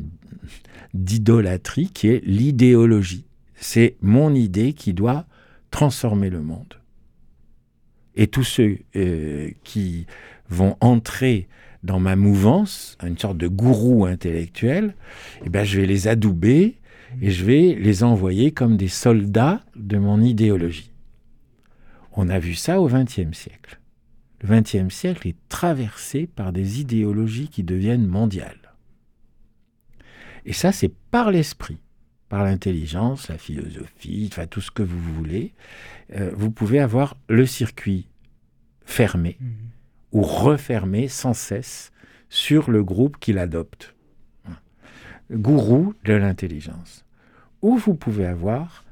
[0.93, 3.25] d'idolâtrie qui est l'idéologie.
[3.55, 5.27] C'est mon idée qui doit
[5.69, 6.82] transformer le monde.
[8.15, 10.05] Et tous ceux euh, qui
[10.49, 11.47] vont entrer
[11.83, 14.95] dans ma mouvance, une sorte de gourou intellectuel,
[15.45, 16.77] eh ben, je vais les adouber
[17.21, 20.91] et je vais les envoyer comme des soldats de mon idéologie.
[22.13, 23.79] On a vu ça au XXe siècle.
[24.41, 28.73] Le XXe siècle est traversé par des idéologies qui deviennent mondiales.
[30.45, 31.77] Et ça, c'est par l'esprit,
[32.33, 35.53] par l'intelligence, la philosophie, enfin tout ce que vous voulez.
[36.15, 38.07] Euh, vous pouvez avoir le circuit
[38.85, 39.45] fermé mmh.
[40.13, 41.91] ou refermé sans cesse
[42.29, 43.93] sur le groupe qui l'adopte.
[45.31, 47.05] Gourou de l'intelligence.
[47.61, 48.83] Ou vous pouvez avoir,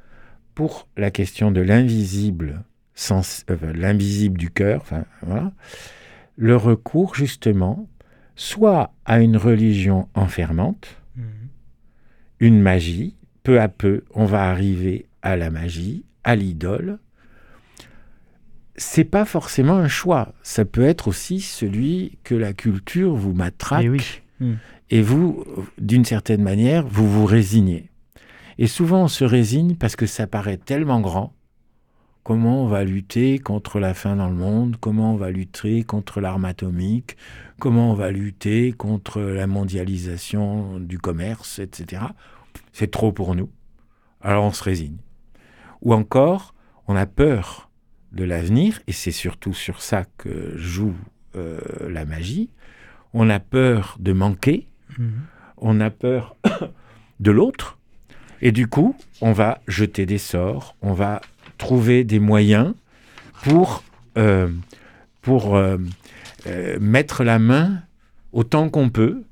[0.53, 2.63] pour la question de l'invisible
[3.09, 4.83] euh, l'invisible du cœur,
[6.35, 7.89] le recours justement
[8.35, 11.25] soit à une religion enfermante, mhm.
[12.39, 16.99] une magie, peu à peu on va arriver à la magie, à l'idole.
[18.75, 24.23] C'est pas forcément un choix, ça peut être aussi celui que la culture vous matraque
[24.39, 24.55] et, hmm.
[24.89, 25.43] et vous,
[25.77, 27.91] d'une certaine manière, vous vous résignez.
[28.57, 31.33] Et souvent on se résigne parce que ça paraît tellement grand
[32.23, 34.77] Comment on va lutter contre la faim dans le monde?
[34.79, 37.17] Comment on va lutter contre l'arme atomique?
[37.59, 42.03] Comment on va lutter contre la mondialisation du commerce, etc.
[42.73, 43.49] C'est trop pour nous.
[44.21, 44.97] Alors on se résigne.
[45.81, 46.53] Ou encore,
[46.87, 47.69] on a peur
[48.11, 50.95] de l'avenir, et c'est surtout sur ça que joue
[51.35, 52.49] euh, la magie.
[53.13, 55.21] On a peur de manquer, mhm.
[55.57, 56.35] on a peur
[57.19, 57.77] de l'autre,
[58.41, 61.21] et du coup, on va jeter des sorts, on va
[61.57, 62.73] trouver des moyens
[63.43, 63.83] pour,
[64.17, 64.51] euh,
[65.21, 65.77] pour euh,
[66.47, 67.83] euh, mettre la main
[68.33, 69.23] autant qu'on peut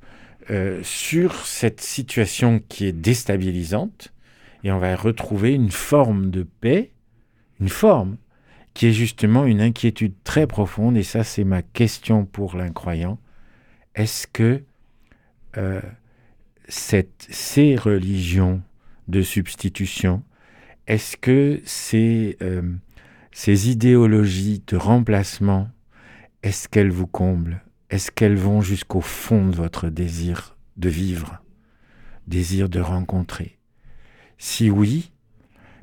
[0.82, 4.14] sur cette situation qui est déstabilisante
[4.64, 6.92] et on va retrouver une forme de paix,
[7.60, 8.18] une forme
[8.74, 13.20] qui est justement une inquiétude très profonde et ça c'est ma question pour l'incroyant.
[13.96, 14.64] Est-ce que
[16.68, 18.62] cette, ces religions
[19.08, 20.24] de substitution,
[20.88, 21.62] est-ce que
[22.42, 22.62] euh,
[23.32, 25.68] ces idéologies de remplacement,
[26.44, 27.62] est-ce qu'elles vous comblent?
[27.90, 31.42] Est-ce qu'elles vont jusqu'au fond de votre désir de vivre,
[32.28, 33.58] désir de rencontrer?
[34.38, 35.12] Si oui,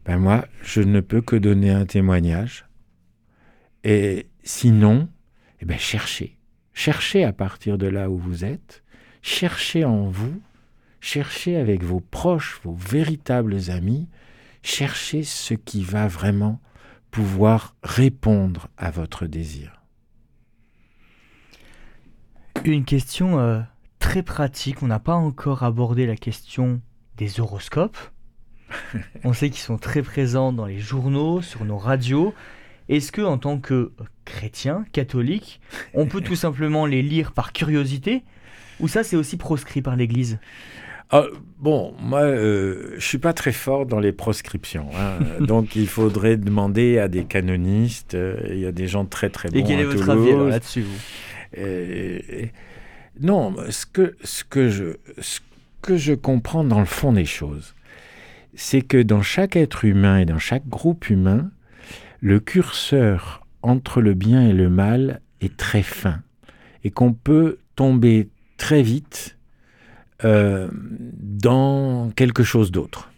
[0.04, 2.66] ben moi, je ne peux que donner un témoignage.
[3.84, 5.08] Et sinon,
[5.60, 6.38] eh ben cherchez.
[6.72, 8.82] Cherchez à partir de là où vous êtes.
[9.22, 10.40] Cherchez en vous.
[11.00, 14.08] Cherchez avec vos proches, vos véritables amis
[14.66, 16.60] cherchez ce qui va vraiment
[17.10, 19.75] pouvoir répondre à votre désir.
[22.66, 23.60] Une question euh,
[24.00, 26.80] très pratique, on n'a pas encore abordé la question
[27.16, 27.96] des horoscopes.
[29.24, 32.34] on sait qu'ils sont très présents dans les journaux, sur nos radios.
[32.88, 33.92] Est-ce que en tant que
[34.24, 35.60] chrétien, catholique,
[35.94, 38.24] on peut tout simplement les lire par curiosité
[38.80, 40.40] ou ça c'est aussi proscrit par l'Église?
[41.10, 41.22] Ah,
[41.60, 44.88] bon, moi, euh, je suis pas très fort dans les proscriptions.
[44.98, 45.18] Hein.
[45.40, 48.14] donc, il faudrait demander à des canonistes.
[48.14, 49.56] Euh, il y a des gens très, très bons.
[49.56, 50.84] Et quel est votre avis là-dessus
[53.20, 55.40] Non, ce que, ce, que je, ce
[55.82, 57.74] que je comprends dans le fond des choses,
[58.54, 61.50] c'est que dans chaque être humain et dans chaque groupe humain,
[62.20, 66.22] le curseur entre le bien et le mal est très fin.
[66.84, 69.36] Et qu'on peut tomber très vite
[70.24, 73.10] euh, dans quelque chose d'autre.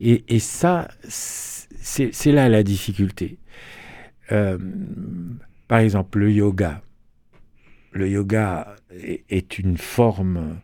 [0.00, 3.38] Et, ça, c'est là la difficulté.
[4.30, 4.56] Euh,
[5.68, 6.82] par exemple, le yoga.
[7.92, 10.58] Le yoga est, une forme,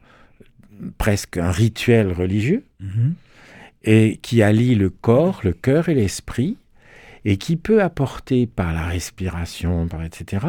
[0.98, 2.64] presque un rituel religieux,
[3.82, 6.56] et qui allie le corps, le cœur et l'esprit,
[7.24, 10.46] et qui peut apporter par la respiration, par etc.,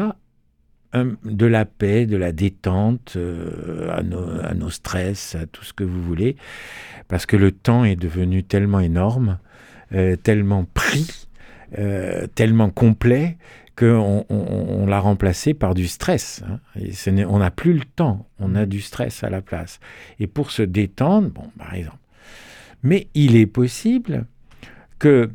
[0.94, 6.02] de la paix, de la détente euh, à, nos, stress, à tout ce que vous
[6.02, 6.36] voulez,
[7.08, 9.38] parce que le temps est devenu tellement énorme,
[9.92, 11.25] euh, tellement pris,
[11.78, 13.36] euh, tellement complet,
[13.76, 16.42] qu'on on, l'a remplacé par du stress.
[16.48, 16.60] Hein.
[16.80, 19.80] Et on n'a plus le temps, on a du stress à la place.
[20.18, 21.98] Et pour se détendre, bon, par exemple.
[22.82, 24.26] Mais il est possible
[24.98, 25.30] que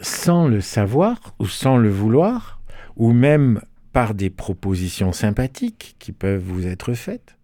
[0.00, 2.60] sans le savoir ou sans le vouloir,
[2.96, 3.60] ou même
[3.92, 7.36] par des propositions sympathiques qui peuvent vous être faites,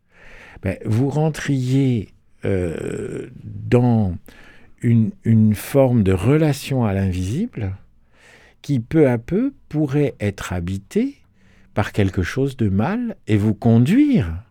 [0.62, 2.10] ben, vous rentriez
[2.44, 4.16] euh, dans
[4.82, 7.76] une, une, forme de relation à l'invisible
[8.60, 11.16] qui peu à peu pourrait être habitée
[11.74, 14.42] par quelque chose de mal et vous conduire.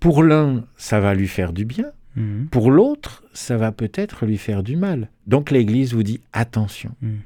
[0.00, 2.48] Pour l'un, ça va lui faire du bien, mhm.
[2.50, 5.10] pour l'autre, ça va peut-être lui faire du mal.
[5.26, 6.94] Donc l'Église vous dit attention.
[7.00, 7.20] Mhm.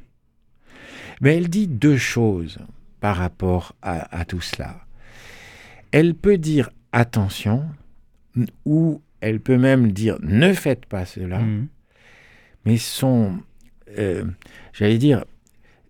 [1.20, 2.58] Mais elle dit deux choses
[3.00, 4.80] par rapport à, tout cela.
[5.90, 7.64] Elle peut dire attention,
[8.64, 11.68] ou elle peut même dire ne faites pas cela, mhm.
[12.64, 13.38] mais son,
[13.98, 14.24] euh,
[14.72, 15.24] j'allais dire,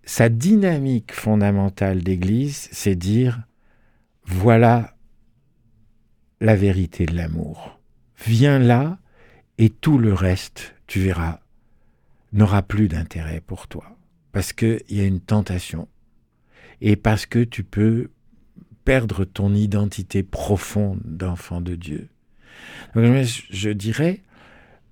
[0.03, 3.43] sa dynamique fondamentale d'Église, c'est dire
[4.25, 4.95] voilà
[6.39, 7.79] la vérité de l'amour.
[8.25, 8.99] Viens là
[9.57, 11.39] et tout le reste, tu verras,
[12.33, 13.97] n'aura plus d'intérêt pour toi.
[14.31, 15.87] Parce qu'il y a une tentation.
[16.79, 18.09] Et parce que tu peux
[18.85, 22.09] perdre ton identité profonde d'enfant de Dieu.
[22.95, 24.21] Je dirais,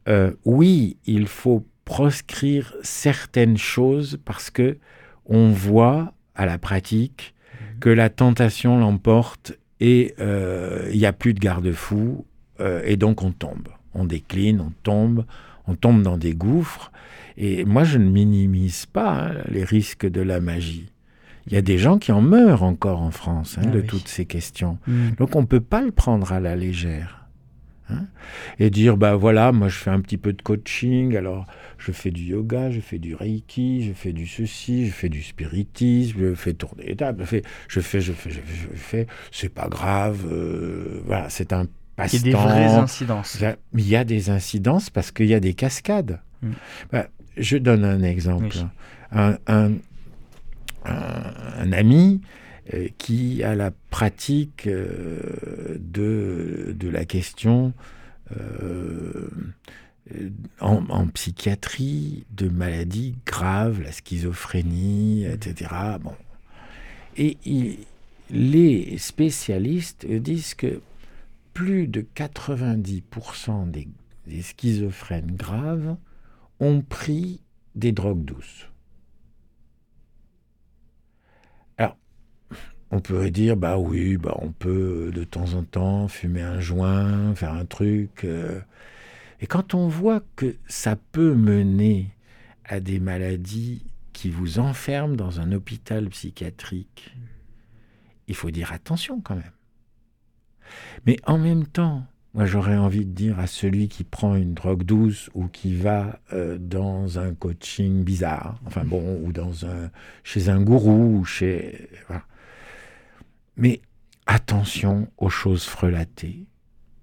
[0.08, 4.78] euh, oui, il faut proscrire certaines choses parce que
[5.26, 7.80] on voit à la pratique mhm.
[7.80, 12.26] que la tentation l'emporte et euh, il n'y a plus de garde-fou
[12.60, 13.70] euh, et donc on tombe.
[13.94, 15.26] On décline, on tombe,
[15.68, 16.92] on tombe dans des gouffres.
[17.38, 20.92] Et moi, je ne minimise pas hein, les risques de la magie.
[21.48, 24.08] Il y a des gens qui en meurent encore en France hein, ah de toutes
[24.08, 24.78] ces questions.
[24.88, 25.12] Mm.
[25.18, 27.19] Donc on ne peut pas le prendre à la légère.
[27.92, 28.06] Hein,
[28.60, 31.46] et dire, bah voilà, moi je fais un petit peu de coaching, alors
[31.78, 35.24] je fais du yoga, je fais du reiki, je fais du ceci, je fais du
[35.24, 39.50] spiritisme, je fais tourner les tables, je fais, je fais, je fais, je fais, c'est
[39.50, 42.18] pas grave, euh, voilà, c'est un passe-temps.
[42.18, 43.44] Il y a des vraies incidences.
[43.74, 46.20] Il y a des incidences parce qu'il y a des cascades.
[46.42, 46.52] Mm.
[46.92, 48.58] Bah, je donne un exemple.
[49.12, 49.72] Un, un,
[50.86, 52.22] un, ami
[52.98, 57.74] qui a la pratique euh, de, de la question
[58.38, 59.28] euh,
[60.60, 65.72] en, psychiatrie de maladies graves, la schizophrénie, etc.
[66.02, 66.16] Bon.
[67.18, 67.38] Et
[68.30, 70.82] les spécialistes disent que
[71.54, 73.88] plus de 90% des,
[74.28, 75.96] des schizophrènes graves
[76.60, 77.42] ont pris
[77.76, 78.69] des drogues douces.
[82.92, 86.60] On pourrait dire bah oui, bah on peut euh, de temps en temps fumer un
[86.60, 88.24] joint, faire un truc.
[88.24, 88.60] Euh.
[89.42, 92.12] Et quand on voit que ça peut mener
[92.66, 97.16] à des maladies qui vous enferment dans un hôpital psychiatrique,
[98.28, 99.52] il faut dire attention quand même.
[101.06, 104.84] Mais en même temps, moi j'aurais envie de dire à celui qui prend une drogue
[104.84, 109.90] douce ou qui va euh, dans un coaching bizarre, enfin bon, ou dans un
[110.24, 111.90] chez un gourou, ou chez
[113.60, 113.82] mais
[114.26, 116.48] attention aux choses frelatées,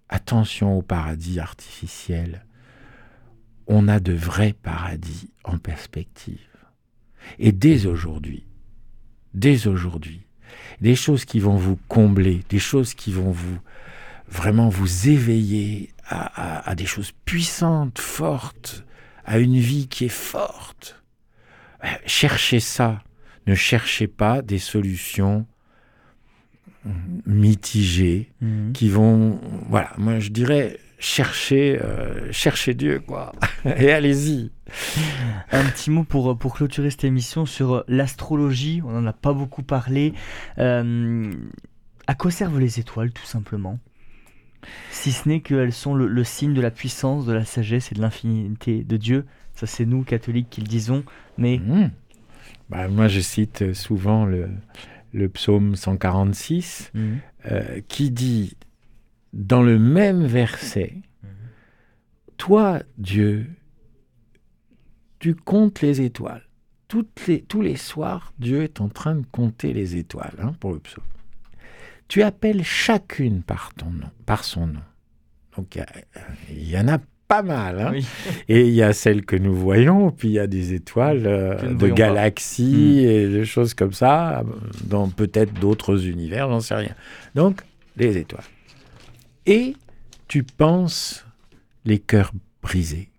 [0.09, 2.47] attention au paradis artificiel.
[3.67, 6.49] On a de vrais paradis en perspective.
[7.39, 8.47] Et dès aujourd'hui,
[9.35, 10.23] dès aujourd'hui,
[10.81, 13.59] des choses qui vont vous combler, des choses qui vont vous
[14.29, 18.85] vraiment vous éveiller à, des choses puissantes, fortes,
[19.25, 21.03] à une vie qui est forte.
[21.85, 23.03] Euh, cherchez ça.
[23.47, 25.47] Ne cherchez pas des solutions
[27.27, 28.73] mitigés, mhm.
[28.73, 33.33] qui vont, voilà, moi je dirais chercher, euh, chercher Dieu, quoi.
[33.65, 34.51] Et allez-y.
[35.53, 38.83] Un petit mot pour, pour clôturer cette émission sur l'astrologie.
[38.85, 40.15] On n'en a pas beaucoup parlé.
[40.59, 41.33] Euh,
[42.07, 43.79] à quoi servent les étoiles, tout simplement?
[44.91, 48.01] Si ce n'est qu'elles sont le, signe de la puissance, de la sagesse et de
[48.01, 49.27] l'infinité de Dieu.
[49.55, 51.05] Ça, c'est nous, catholiques, qui le disons.
[51.39, 51.59] Mais.
[51.59, 51.91] Mmh.
[52.69, 54.49] Bah, moi, je cite souvent le,
[55.13, 57.19] le psaume 146, mhm.
[57.51, 58.57] euh, qui dit
[59.33, 61.31] dans le même verset, mhm.
[62.37, 63.47] Toi, Dieu,
[65.19, 66.43] tu comptes les étoiles.
[66.89, 70.73] Toutes les, tous les soirs, Dieu est en train de compter les étoiles hein, pour
[70.73, 71.05] le psaume.
[72.09, 74.83] Tu appelles chacune par, ton nom, par son nom.
[75.57, 75.79] Donc
[76.51, 76.99] il y, en a
[77.29, 77.81] pas mal.
[77.81, 77.93] Hein.
[78.49, 81.75] Et il y a celles que nous voyons, puis il y a des étoiles euh,
[81.75, 83.09] de galaxies hmm.
[83.09, 84.45] et des choses comme ça,
[84.85, 86.95] dans peut-être d'autres univers, j'en sais rien.
[87.35, 87.63] Donc,
[87.97, 88.45] les étoiles.
[89.47, 89.77] Et
[90.29, 91.25] tu penses
[91.85, 93.11] les cœurs brisés.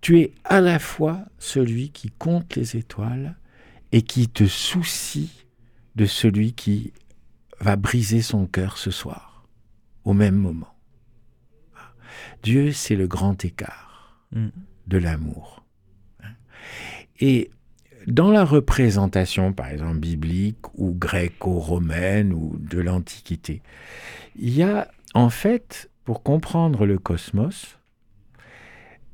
[0.00, 3.36] Tu es à la fois celui qui compte les étoiles
[3.92, 5.44] et qui te soucie
[5.96, 6.92] de celui qui
[7.60, 9.44] va briser son cœur ce soir,
[10.04, 10.77] au même moment.
[12.42, 13.88] Dieu, c'est le grand écart
[14.32, 14.48] Mm.
[14.86, 15.64] de l'amour.
[17.18, 17.50] Et
[18.06, 23.62] dans la représentation, par exemple, biblique ou gréco-romaine ou de l'Antiquité,
[24.36, 27.78] il y a en fait, pour comprendre le cosmos,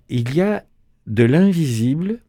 [0.09, 0.64] il y a
[1.07, 2.20] de l'invisible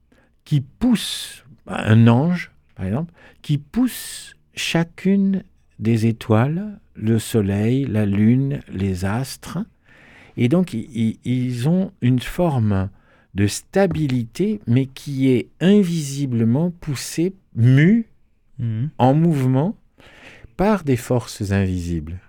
[0.44, 5.44] qui pousse, un ange, par exemple, qui pousse chacune
[5.80, 9.58] des étoiles, le soleil, la lune, les astres,
[10.38, 12.90] et donc ils ont une forme
[13.36, 18.08] de stabilité, mais qui est invisiblement poussée, mue,
[18.60, 18.90] Mhm.
[18.98, 19.76] en mouvement,
[20.56, 22.20] par des forces invisibles.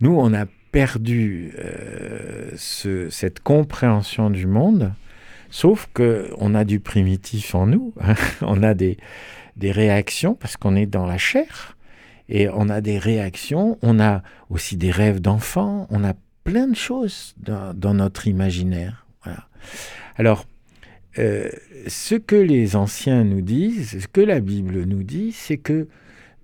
[0.00, 4.92] Nous, on a perdu euh, ce- cette compréhension du monde,
[5.50, 8.14] sauf que on a du primitif en nous, hein.
[8.42, 8.96] on a des,
[9.56, 11.76] des réactions parce qu'on est dans la chair,
[12.28, 16.12] et on a des réactions, on a aussi des rêves d'enfants, on a
[16.48, 19.06] plein de choses dans, dans notre imaginaire.
[19.24, 19.48] Voilà.
[20.16, 20.46] Alors,
[21.18, 21.50] euh,
[21.86, 25.88] ce que les anciens nous disent, ce que la Bible nous dit, c'est que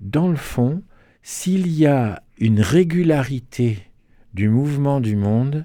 [0.01, 0.83] dans le fond,
[1.23, 3.79] s'il y a une régularité
[4.35, 5.65] du mouvement du monde,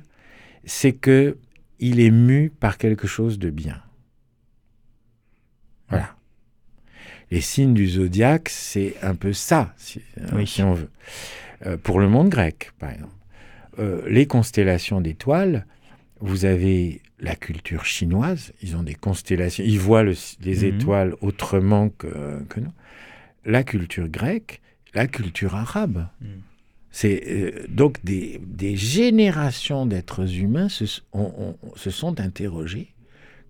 [0.63, 1.37] c'est que
[1.79, 3.81] il est mu par quelque chose de bien.
[5.89, 6.15] Voilà.
[7.31, 10.01] Les signes du zodiaque, c'est un peu ça, si,
[10.33, 10.45] Oui.
[10.47, 10.89] si on veut.
[11.65, 13.13] Euh, pour le monde grec, par exemple.
[13.79, 15.65] Euh, les constellations d'étoiles,
[16.19, 20.75] vous avez la culture chinoise, ils ont des constellations, ils voient le- les Mhm.
[20.75, 22.07] étoiles autrement que,
[22.49, 22.71] que nous.
[23.45, 24.61] La culture grecque,
[24.93, 26.07] la culture arabe.
[26.21, 26.27] Mhm.
[26.91, 32.93] C'est euh, donc des, des générations d'êtres humains se, sont interrogés.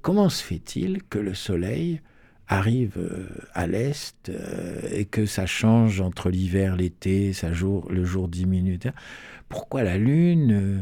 [0.01, 2.01] Comment se fait-il que le soleil
[2.47, 8.03] arrive euh, à l'est euh, et que ça change entre l'hiver, l'été, ça jour, le
[8.03, 8.93] jour diminue etc.
[9.49, 10.81] Pourquoi la lune euh,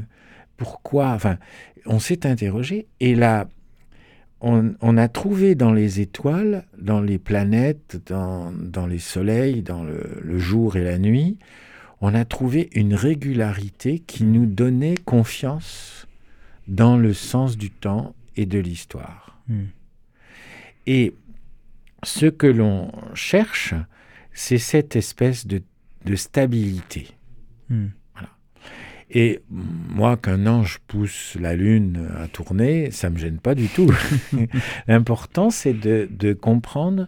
[0.57, 1.37] Pourquoi Enfin,
[1.85, 3.47] on s'est interrogé et là,
[4.41, 9.83] on, on a trouvé dans les étoiles, dans les planètes, dans, dans les soleils, dans
[9.83, 11.37] le, le jour et la nuit,
[12.01, 16.07] on a trouvé une régularité qui nous donnait confiance
[16.67, 19.39] dans le sens du temps et de l'histoire.
[19.47, 19.67] Mhm.
[20.85, 21.13] Et
[22.03, 23.73] ce que l'on cherche,
[24.33, 25.63] c'est cette espèce de,
[26.05, 27.07] de stabilité.
[27.69, 27.91] Mhm.
[29.09, 33.89] Et moi, qu'un ange pousse la lune à tourner, ça me gêne pas du tout.
[34.87, 37.07] L'important, c'est de, de comprendre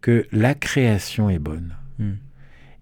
[0.00, 1.74] que la création est bonne.
[1.98, 2.16] Mhm.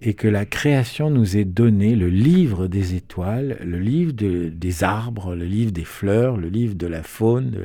[0.01, 4.83] Et que la création nous est donnée, le livre des étoiles, le livre de- des
[4.85, 7.65] arbres, le livre des fleurs, le livre de la faune, de,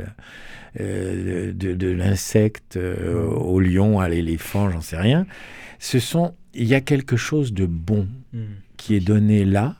[0.79, 5.25] euh, de- l'insecte euh, au lion, à l'éléphant, j'en sais rien.
[5.79, 8.41] Ce sont, il y a quelque chose de bon Mhm.
[8.77, 9.75] qui est donné là.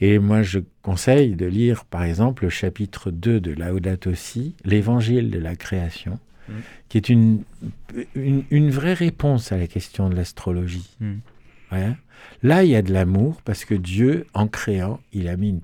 [0.00, 5.30] Et moi, je conseille de lire, par exemple, le chapitre 2 de Laudato Si, l'évangile
[5.30, 6.52] de la création, Mm.
[6.88, 7.44] qui est une,
[8.16, 10.90] une, une vraie réponse à la question de l'astrologie.
[11.00, 11.14] Mm.
[12.42, 15.60] Là, il y a de l'amour parce que Dieu, en créant, il a mis une-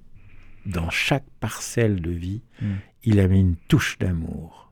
[0.67, 2.67] dans chaque parcelle de vie, Mm.
[3.05, 4.71] il a mis une touche d'amour.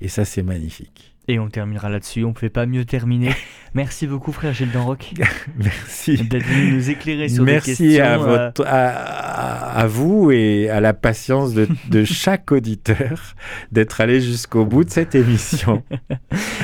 [0.00, 1.13] Et ça, c'est magnifique.
[1.26, 3.30] Et on terminera là-dessus, on ne pouvait pas mieux terminer.
[3.74, 5.14] Merci beaucoup frère Gilles Danroc
[5.58, 6.16] Merci.
[6.22, 8.04] d'être venu nous éclairer sur des Merci questions.
[8.04, 13.34] à, euh, votre, à, à- à vous et à la patience de, de chaque auditeur
[13.72, 15.82] d'être allé jusqu'au bout de cette émission.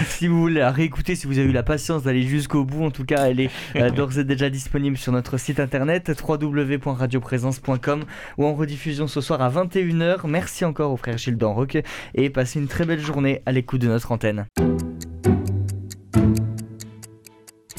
[0.08, 2.90] si vous voulez la réécouter, si vous avez eu la patience d'aller jusqu'au bout, en
[2.90, 8.04] tout cas, elle est euh, d'ores et déjà disponible sur notre site internet www.radioprésence.com
[8.38, 10.26] ou en rediffusion ce soir à 21h.
[10.28, 11.78] Merci encore au frère Gilles Danroc
[12.14, 14.46] et passez une très belle journée à l'écoute de notre antenne.